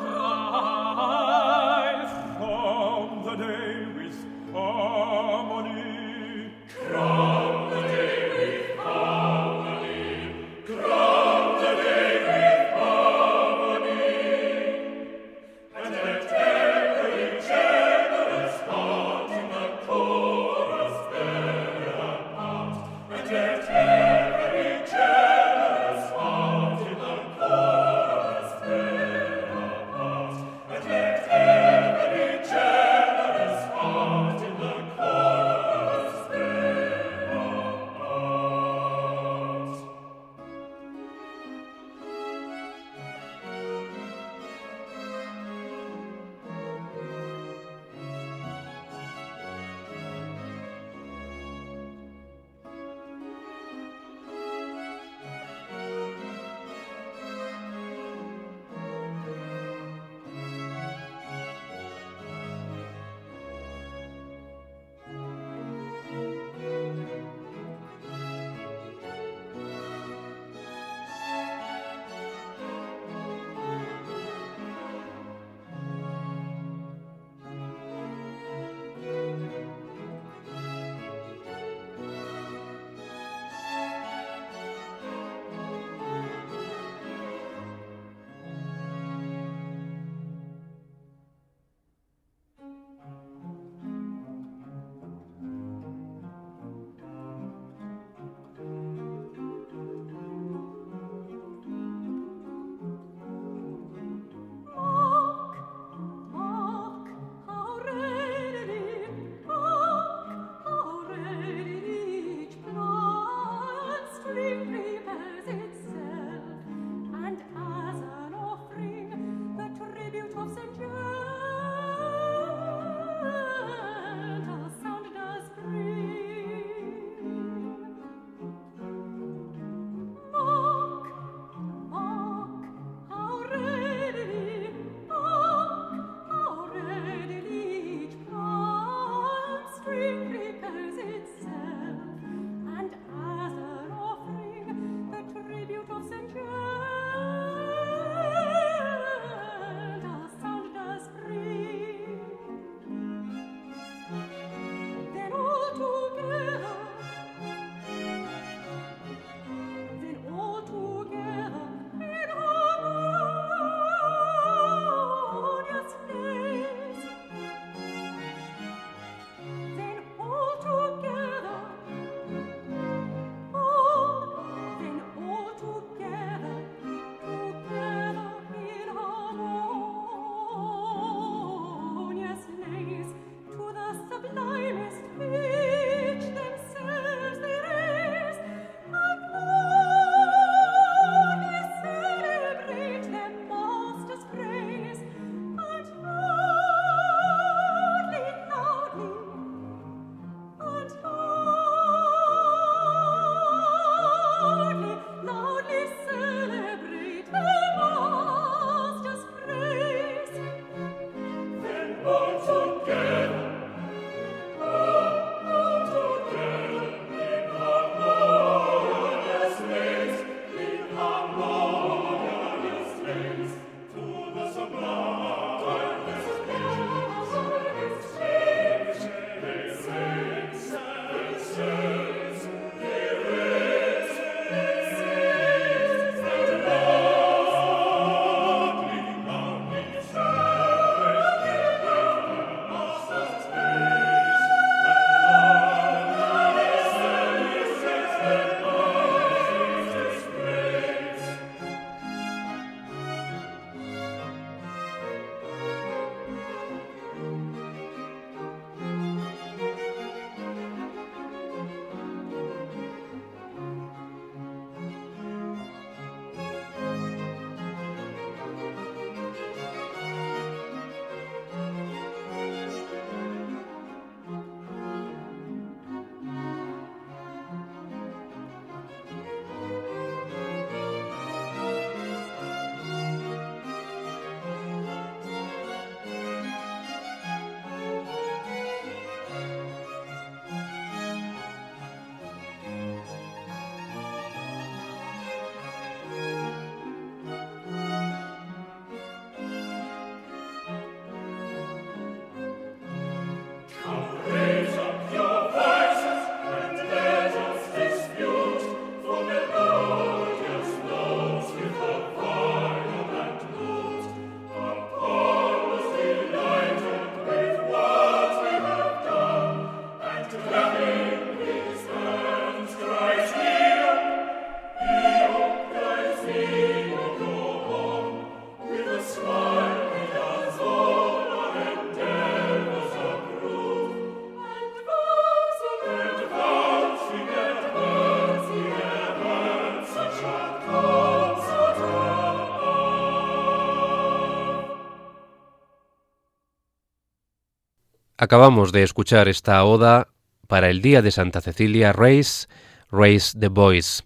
Acabamos 348.26 348.72
de 348.72 348.82
escuchar 348.82 349.28
esta 349.28 349.64
oda 349.64 350.08
para 350.48 350.72
el 350.72 350.82
Día 350.82 351.04
de 351.04 351.12
Santa 351.12 351.42
Cecilia, 351.42 351.94
Race, 351.94 352.48
Race 352.90 353.38
the 353.40 353.50
Boys. 353.50 354.04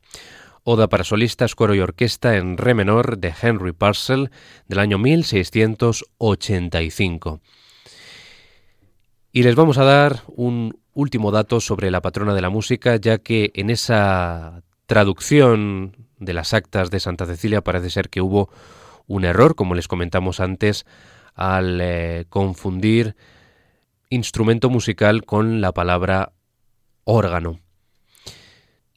Oda 0.66 0.90
para 0.90 1.06
solistas, 1.06 1.56
coro 1.56 1.74
y 1.74 1.80
orquesta 1.80 2.36
en 2.36 2.58
re 2.58 2.74
menor 2.74 3.20
de 3.20 3.34
Henry 3.42 3.72
Purcell 3.72 4.30
del 4.68 4.80
año 4.80 4.98
1685. 4.98 7.40
Y 9.32 9.44
les 9.44 9.56
vamos 9.56 9.78
a 9.78 9.86
dar 9.86 10.24
un 10.28 10.78
último 10.92 11.32
dato 11.32 11.62
sobre 11.62 11.90
la 11.90 12.02
patrona 12.02 12.34
de 12.34 12.42
la 12.42 12.50
música, 12.50 12.98
ya 12.98 13.20
que 13.20 13.54
en 13.56 13.70
esa 13.70 14.64
traducción 14.86 15.96
de 16.18 16.34
las 16.34 16.54
actas 16.54 16.92
de 16.92 17.00
Santa 17.00 17.26
Cecilia 17.26 17.62
parece 17.62 17.90
ser 17.90 18.10
que 18.10 18.20
hubo 18.20 18.50
un 19.08 19.24
error, 19.24 19.56
como 19.56 19.76
les 19.76 19.88
comentamos 19.88 20.42
antes, 20.42 20.86
al 21.36 21.80
eh, 21.80 22.26
confundir 22.28 23.16
instrumento 24.10 24.70
musical 24.70 25.24
con 25.24 25.62
la 25.62 25.72
palabra 25.72 26.34
órgano. 27.03 27.60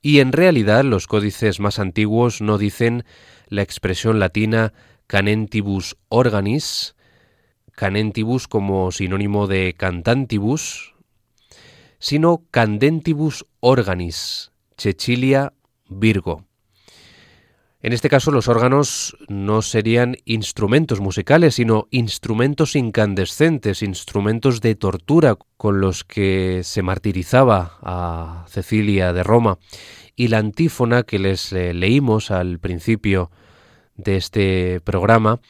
Y 0.01 0.21
en 0.21 0.33
realidad 0.33 0.85
los 0.85 1.07
códices 1.07 1.61
más 1.61 1.79
antiguos 1.79 2.41
no 2.41 2.59
dicen 2.59 3.05
la 3.49 3.63
expresión 3.63 4.19
latina 4.19 4.73
canentibus 5.07 5.97
organis, 6.09 6.97
canentibus 7.73 8.49
como 8.49 8.91
sinónimo 8.91 9.47
de 9.47 9.75
cantantibus, 9.77 10.95
sino 11.99 12.45
candentibus 12.51 13.47
organis, 13.61 14.51
Cecilia 14.77 15.53
Virgo. 15.89 16.47
En 17.85 17.93
este 17.93 18.09
caso 18.09 18.31
los 18.31 18.47
órganos 18.47 19.17
no 19.27 19.61
serían 19.61 20.17
instrumentos 20.25 21.01
musicales, 21.01 21.57
sino 21.57 21.89
instrumentos 21.91 22.77
incandescentes, 22.77 23.83
instrumentos 23.83 24.61
de 24.61 24.77
tortura 24.77 25.37
con 25.57 25.81
los 25.81 26.05
que 26.05 26.61
se 26.63 26.83
martirizaba 26.83 27.79
a 27.83 28.45
Cecilia 28.49 29.13
de 29.13 29.25
Roma. 29.25 29.59
Y 30.15 30.29
la 30.29 30.39
antífona 30.39 31.03
que 31.03 31.19
les 31.19 31.53
eh, 31.53 31.75
leímos 31.75 32.31
al 32.31 32.61
principio 32.61 33.33
de 33.97 34.17
este 34.17 34.81
programa, 34.85 35.41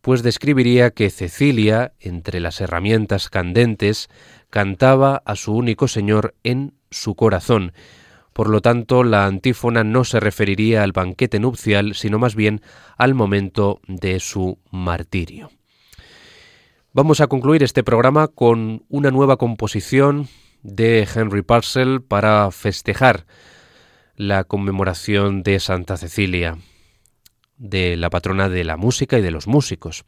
pues 0.00 0.22
describiría 0.22 0.92
que 0.92 1.10
Cecilia, 1.10 1.92
entre 2.00 2.40
las 2.40 2.62
herramientas 2.62 3.28
candentes, 3.28 4.08
cantaba 4.48 5.22
a 5.26 5.36
su 5.36 5.54
único 5.54 5.88
Señor 5.88 6.34
en 6.42 6.72
su 6.90 7.14
corazón, 7.16 7.72
por 8.32 8.48
lo 8.48 8.60
tanto, 8.60 9.04
la 9.04 9.26
antífona 9.26 9.84
no 9.84 10.04
se 10.04 10.20
referiría 10.20 10.82
al 10.82 10.92
banquete 10.92 11.38
nupcial, 11.38 11.94
sino 11.94 12.18
más 12.18 12.34
bien 12.34 12.62
al 12.96 13.14
momento 13.14 13.80
de 13.86 14.20
su 14.20 14.58
martirio. 14.70 15.50
Vamos 16.94 17.20
a 17.20 17.26
concluir 17.26 17.62
este 17.62 17.82
programa 17.82 18.28
con 18.28 18.84
una 18.88 19.10
nueva 19.10 19.36
composición 19.36 20.28
de 20.62 21.08
Henry 21.14 21.42
Purcell 21.42 22.00
para 22.00 22.50
festejar 22.50 23.26
la 24.14 24.44
conmemoración 24.44 25.42
de 25.42 25.58
Santa 25.58 25.96
Cecilia, 25.96 26.58
de 27.56 27.96
la 27.96 28.10
patrona 28.10 28.48
de 28.48 28.64
la 28.64 28.76
música 28.76 29.18
y 29.18 29.22
de 29.22 29.30
los 29.30 29.46
músicos. 29.46 30.04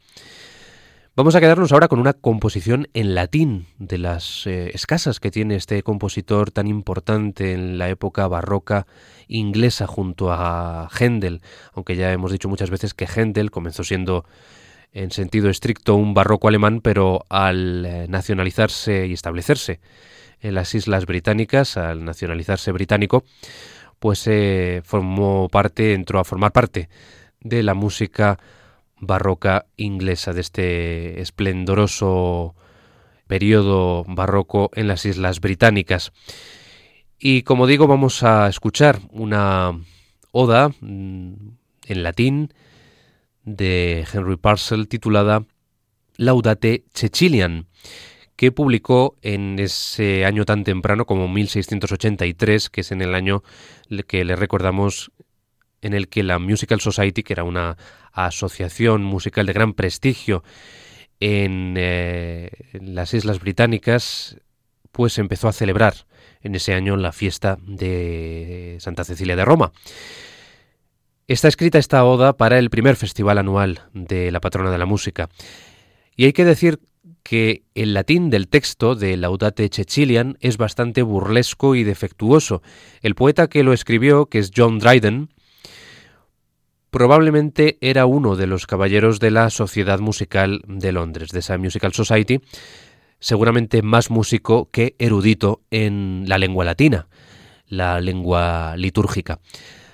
Vamos 1.17 1.33
a 1.33 1.39
quedarnos 1.39 1.71
ahora 1.71 1.87
con 1.87 1.99
una 1.99 2.11
composición 2.11 2.89
en 2.93 3.15
latín, 3.15 3.67
de 3.79 3.97
las 3.97 4.45
eh, 4.47 4.71
escasas 4.73 5.21
que 5.21 5.31
tiene 5.31 5.55
este 5.55 5.81
compositor 5.81 6.51
tan 6.51 6.67
importante 6.67 7.53
en 7.53 7.77
la 7.77 7.87
época 7.87 8.27
barroca 8.27 8.85
inglesa 9.29 9.87
junto 9.87 10.33
a 10.33 10.89
Händel, 10.99 11.41
aunque 11.71 11.95
ya 11.95 12.11
hemos 12.11 12.33
dicho 12.33 12.49
muchas 12.49 12.69
veces 12.69 12.93
que 12.93 13.07
Händel 13.07 13.49
comenzó 13.49 13.85
siendo 13.85 14.25
en 14.91 15.11
sentido 15.11 15.49
estricto 15.49 15.95
un 15.95 16.13
barroco 16.13 16.49
alemán, 16.49 16.81
pero 16.81 17.23
al 17.29 17.85
eh, 17.85 18.07
nacionalizarse 18.09 19.07
y 19.07 19.13
establecerse 19.13 19.79
en 20.41 20.53
las 20.53 20.75
Islas 20.75 21.05
Británicas, 21.05 21.77
al 21.77 22.03
nacionalizarse 22.03 22.73
británico, 22.73 23.23
pues 23.99 24.27
eh, 24.27 24.81
formó 24.83 25.47
parte, 25.47 25.93
entró 25.93 26.19
a 26.19 26.25
formar 26.25 26.51
parte 26.51 26.89
de 27.39 27.63
la 27.63 27.73
música 27.73 28.37
barroca 29.05 29.65
inglesa, 29.77 30.33
de 30.33 30.41
este 30.41 31.21
esplendoroso 31.21 32.55
periodo 33.27 34.03
barroco 34.07 34.69
en 34.73 34.87
las 34.87 35.05
Islas 35.05 35.39
Británicas. 35.39 36.11
Y 37.17 37.43
como 37.43 37.67
digo, 37.67 37.87
vamos 37.87 38.23
a 38.23 38.47
escuchar 38.47 38.99
una 39.11 39.79
oda 40.31 40.69
mm, 40.81 41.33
en 41.87 42.03
latín 42.03 42.53
de 43.43 44.05
Henry 44.11 44.37
Parcel 44.37 44.87
titulada 44.87 45.45
Laudate 46.17 46.83
Cecilian, 46.93 47.67
que 48.35 48.51
publicó 48.51 49.17
en 49.21 49.59
ese 49.59 50.25
año 50.25 50.45
tan 50.45 50.63
temprano 50.63 51.05
como 51.05 51.27
1683, 51.27 52.69
que 52.69 52.81
es 52.81 52.91
en 52.91 53.01
el 53.01 53.15
año 53.15 53.43
que 54.07 54.25
le 54.25 54.35
recordamos 54.35 55.11
en 55.81 55.93
el 55.93 56.09
que 56.09 56.23
la 56.23 56.39
Musical 56.39 56.81
Society, 56.81 57.23
que 57.23 57.33
era 57.33 57.43
una 57.43 57.77
asociación 58.15 59.03
musical 59.03 59.45
de 59.45 59.53
gran 59.53 59.73
prestigio 59.73 60.43
en, 61.19 61.75
eh, 61.77 62.49
las 62.73 63.13
Islas 63.13 63.39
Británicas, 63.39 64.37
pues 64.91 65.17
empezó 65.17 65.47
a 65.47 65.53
celebrar 65.53 65.93
en 66.41 66.55
ese 66.55 66.73
año 66.73 66.95
la 66.95 67.11
fiesta 67.11 67.57
de 67.61 68.77
Santa 68.79 69.03
Cecilia 69.03 69.35
de 69.35 69.45
Roma. 69.45 69.71
Está 71.27 71.47
escrita 71.47 71.79
esta 71.79 72.05
oda 72.05 72.37
para 72.37 72.59
el 72.59 72.69
primer 72.69 72.95
festival 72.95 73.39
anual 73.39 73.81
de 73.93 74.31
la 74.31 74.39
patrona 74.39 74.69
de 74.69 74.77
la 74.77 74.85
música. 74.85 75.29
Y 76.15 76.25
hay 76.25 76.33
que 76.33 76.45
decir 76.45 76.79
que 77.23 77.63
el 77.73 77.95
latín 77.95 78.29
del 78.29 78.47
texto 78.47 78.93
de 78.93 79.17
Laudate 79.17 79.67
Cecilian 79.73 80.37
es 80.41 80.57
bastante 80.57 81.01
burlesco 81.01 81.73
y 81.73 81.83
defectuoso. 81.83 82.61
El 83.01 83.15
poeta 83.15 83.47
que 83.47 83.63
lo 83.63 83.73
escribió, 83.73 84.27
que 84.27 84.37
es 84.37 84.51
John 84.55 84.77
Dryden, 84.77 85.29
probablemente 86.95 87.77
era 87.81 88.05
uno 88.05 88.37
de 88.37 88.47
los 88.47 88.67
caballeros 88.67 89.19
de 89.19 89.29
la 89.29 89.49
Sociedad 89.49 89.99
Musical 89.99 90.61
de 90.65 90.93
Londres, 90.93 91.31
de 91.31 91.39
esa 91.39 91.57
Musical 91.57 91.91
Society, 91.91 92.39
seguramente 93.19 93.81
más 93.81 94.09
músico 94.09 94.69
que 94.71 94.95
erudito 94.97 95.59
en 95.71 96.23
la 96.25 96.37
lengua 96.37 96.63
latina, 96.63 97.09
la 97.67 97.99
lengua 97.99 98.77
litúrgica. 98.77 99.41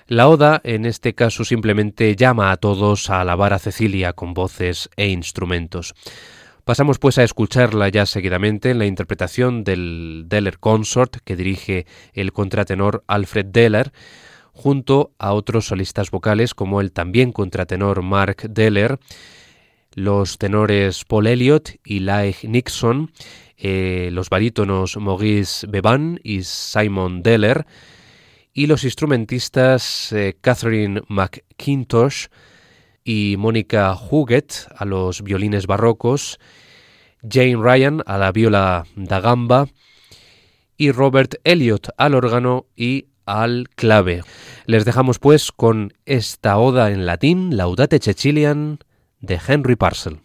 La 0.06 0.30
oda, 0.30 0.62
en 0.64 0.86
este 0.86 1.16
caso, 1.16 1.44
simplemente 1.44 2.16
llama 2.16 2.52
a 2.52 2.58
todos 2.58 3.10
a 3.10 3.22
alabar 3.22 3.54
a 3.54 3.58
Cecilia 3.58 4.14
con 4.14 4.36
voces 4.36 4.88
e 4.96 5.08
instrumentos. 5.08 5.96
Pasamos 6.66 7.00
pues 7.00 7.18
a 7.18 7.24
escucharla 7.24 7.90
ya 7.90 8.06
seguidamente 8.06 8.70
en 8.70 8.78
la 8.78 8.86
interpretación 8.86 9.64
del 9.64 10.26
Deller 10.28 10.60
Consort 10.60 11.18
que 11.24 11.36
dirige 11.36 11.88
el 12.14 12.32
contratenor 12.32 13.04
Alfred 13.08 13.48
Deller, 13.48 13.92
junto 14.62 15.12
a 15.18 15.34
otros 15.34 15.66
solistas 15.66 16.12
vocales 16.12 16.54
como 16.54 16.82
el 16.82 16.92
también 16.92 17.32
contratenor 17.32 18.04
Mark 18.04 18.44
Deller, 18.48 19.00
los 19.96 20.38
tenores 20.38 21.04
Paul 21.04 21.26
Elliott 21.26 21.72
y 21.84 22.02
Laich 22.02 22.44
Nixon, 22.44 23.12
eh, 23.58 24.10
los 24.12 24.30
barítonos 24.30 24.98
Maurice 24.98 25.66
Beban 25.68 26.20
y 26.24 26.44
Simon 26.44 27.24
Deller, 27.24 27.66
y 28.54 28.68
los 28.68 28.84
instrumentistas 28.84 30.12
eh, 30.12 30.38
Catherine 30.40 31.02
McIntosh 31.08 32.28
y 33.04 33.38
Mónica 33.40 33.98
Huguet 33.98 34.68
a 34.76 34.86
los 34.86 35.24
violines 35.24 35.66
barrocos, 35.66 36.40
Jane 37.28 37.58
Ryan 37.58 38.04
a 38.06 38.20
la 38.20 38.32
viola 38.32 38.86
da 38.96 39.20
gamba 39.22 39.68
y 40.78 40.92
Robert 40.92 41.36
Elliott 41.44 41.90
al 41.98 42.14
órgano 42.14 42.68
y 42.76 43.08
al 43.26 43.70
clave. 43.76 44.24
Les 44.66 44.86
dejamos 44.86 45.20
pues 45.20 45.52
con 45.52 45.94
esta 46.06 46.58
oda 46.58 46.92
en 46.92 47.06
latín, 47.06 47.58
Laudate 47.58 48.00
Cecilian, 48.00 48.80
de 49.20 49.40
Henry 49.48 49.76
Parcel. 49.76 50.22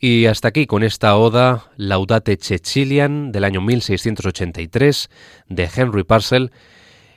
Y 0.00 0.26
hasta 0.26 0.46
aquí 0.46 0.68
con 0.68 0.84
esta 0.84 1.16
oda 1.16 1.72
Laudate 1.76 2.38
Cecilian 2.40 3.32
del 3.32 3.42
año 3.42 3.60
1683 3.60 5.10
de 5.48 5.68
Henry 5.74 6.04
Parcel. 6.04 6.52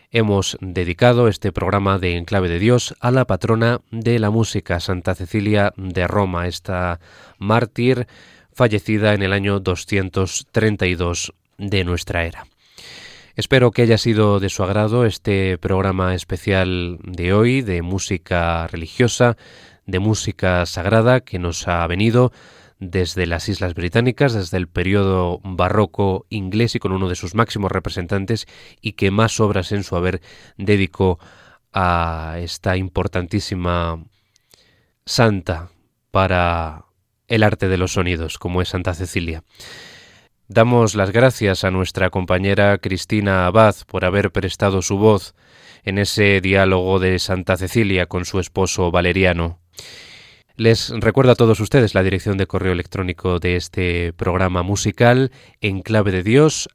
Hemos 0.10 0.58
dedicado 0.62 1.28
este 1.28 1.52
programa 1.52 2.00
de 2.00 2.18
Enclave 2.18 2.50
de 2.50 2.58
Dios 2.58 2.96
a 3.00 3.12
la 3.12 3.26
patrona 3.26 3.82
de 3.92 4.18
la 4.18 4.32
música, 4.32 4.80
Santa 4.80 5.14
Cecilia 5.14 5.74
de 5.78 6.08
Roma, 6.08 6.48
esta 6.48 7.00
mártir 7.38 8.08
fallecida 8.52 9.14
en 9.14 9.22
el 9.22 9.34
año 9.34 9.60
232 9.60 11.34
de 11.60 11.84
nuestra 11.84 12.26
era. 12.26 12.48
Espero 13.36 13.70
que 13.70 13.84
haya 13.84 14.00
sido 14.00 14.40
de 14.40 14.50
su 14.50 14.64
agrado 14.64 15.06
este 15.06 15.60
programa 15.60 16.16
especial 16.16 16.98
de 17.04 17.32
hoy 17.32 17.62
de 17.62 17.84
música 17.84 18.66
religiosa, 18.66 19.38
de 19.86 20.00
música 20.00 20.66
sagrada 20.66 21.20
que 21.20 21.38
nos 21.38 21.68
ha 21.68 21.86
venido 21.86 22.32
desde 22.82 23.28
las 23.28 23.48
Islas 23.48 23.76
Británicas, 23.76 24.34
desde 24.34 24.58
el 24.58 24.68
periodo 24.68 25.40
barroco 25.44 26.26
inglés 26.30 26.76
y 26.76 26.80
con 26.80 26.92
uno 26.92 27.08
de 27.08 27.16
sus 27.16 27.36
máximos 27.36 27.72
representantes 27.72 28.48
y 28.82 28.94
que 28.94 29.12
más 29.12 29.40
obras 29.40 29.72
en 29.72 29.84
su 29.84 29.96
haber 29.96 30.20
dedicó 30.58 31.20
a 31.72 32.38
esta 32.40 32.76
importantísima 32.76 34.04
santa 35.06 35.70
para 36.10 36.86
el 37.28 37.44
arte 37.44 37.70
de 37.70 37.78
los 37.78 37.94
sonidos, 37.94 38.40
como 38.40 38.64
es 38.64 38.70
Santa 38.70 38.96
Cecilia. 38.96 39.44
Damos 40.48 40.96
las 40.96 41.12
gracias 41.12 41.64
a 41.64 41.72
nuestra 41.72 42.10
compañera 42.10 42.78
Cristina 42.80 43.46
Abad 43.46 43.76
por 43.86 44.06
haber 44.06 44.32
prestado 44.32 44.82
su 44.82 44.98
voz 44.98 45.36
en 45.84 46.00
ese 46.00 46.42
diálogo 46.42 47.00
de 47.00 47.20
Santa 47.20 47.58
Cecilia 47.58 48.08
con 48.08 48.26
su 48.26 48.40
esposo 48.40 48.90
Valeriano. 48.90 49.60
Les 50.58 50.90
recuerdo 50.90 51.32
a 51.32 51.36
todos 51.36 51.60
ustedes 51.60 51.96
la 51.96 52.04
dirección 52.04 52.38
de 52.38 52.46
correo 52.46 52.74
electrónico 52.74 53.40
de 53.40 53.56
este 53.56 54.14
programa 54.14 54.64
musical 54.64 55.32
en 55.62 55.82
clave 55.82 56.12
de 56.12 56.24
Dios 56.24 56.70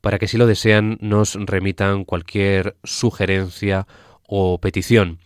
para 0.00 0.18
que 0.18 0.28
si 0.28 0.36
lo 0.36 0.46
desean 0.46 0.98
nos 1.00 1.34
remitan 1.34 2.04
cualquier 2.04 2.76
sugerencia 2.82 3.86
o 4.26 4.58
petición. 4.58 5.18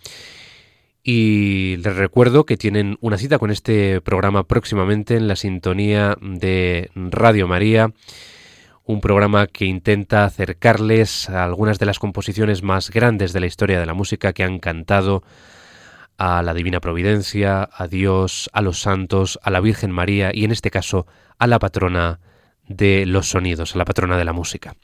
Y 1.02 1.76
les 1.78 1.96
recuerdo 1.96 2.44
que 2.44 2.58
tienen 2.58 2.98
una 3.00 3.16
cita 3.16 3.38
con 3.38 3.50
este 3.50 4.02
programa 4.02 4.44
próximamente 4.44 5.16
en 5.16 5.26
la 5.26 5.36
sintonía 5.36 6.16
de 6.20 6.90
Radio 6.94 7.48
María, 7.48 7.92
un 8.84 9.00
programa 9.00 9.46
que 9.46 9.64
intenta 9.64 10.24
acercarles 10.24 11.30
a 11.30 11.44
algunas 11.44 11.78
de 11.78 11.86
las 11.86 11.98
composiciones 11.98 12.62
más 12.62 12.90
grandes 12.90 13.32
de 13.32 13.40
la 13.40 13.46
historia 13.46 13.80
de 13.80 13.86
la 13.86 13.94
música 13.94 14.34
que 14.34 14.44
han 14.44 14.58
cantado 14.58 15.22
a 16.20 16.42
la 16.42 16.52
Divina 16.52 16.80
Providencia, 16.80 17.70
a 17.72 17.88
Dios, 17.88 18.50
a 18.52 18.60
los 18.60 18.78
santos, 18.78 19.38
a 19.42 19.50
la 19.50 19.60
Virgen 19.60 19.90
María 19.90 20.32
y 20.34 20.44
en 20.44 20.50
este 20.52 20.70
caso 20.70 21.06
a 21.38 21.46
la 21.46 21.58
patrona 21.58 22.20
de 22.68 23.06
los 23.06 23.30
sonidos, 23.30 23.74
a 23.74 23.78
la 23.78 23.86
patrona 23.86 24.18
de 24.18 24.26
la 24.26 24.34
música. 24.34 24.76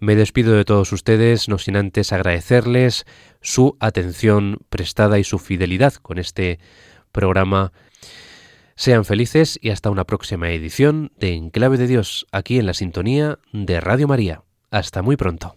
Me 0.00 0.16
despido 0.16 0.56
de 0.56 0.64
todos 0.64 0.92
ustedes, 0.92 1.48
no 1.48 1.58
sin 1.58 1.76
antes 1.76 2.12
agradecerles 2.12 3.06
su 3.40 3.76
atención 3.78 4.58
prestada 4.68 5.20
y 5.20 5.24
su 5.24 5.38
fidelidad 5.38 5.94
con 5.94 6.18
este 6.18 6.58
programa. 7.12 7.72
Sean 8.74 9.04
felices 9.04 9.60
y 9.62 9.70
hasta 9.70 9.90
una 9.90 10.02
próxima 10.02 10.50
edición 10.50 11.12
de 11.16 11.34
Enclave 11.34 11.78
de 11.78 11.86
Dios, 11.86 12.26
aquí 12.32 12.58
en 12.58 12.66
la 12.66 12.74
sintonía 12.74 13.38
de 13.52 13.80
Radio 13.80 14.08
María. 14.08 14.42
Hasta 14.72 15.02
muy 15.02 15.16
pronto. 15.16 15.56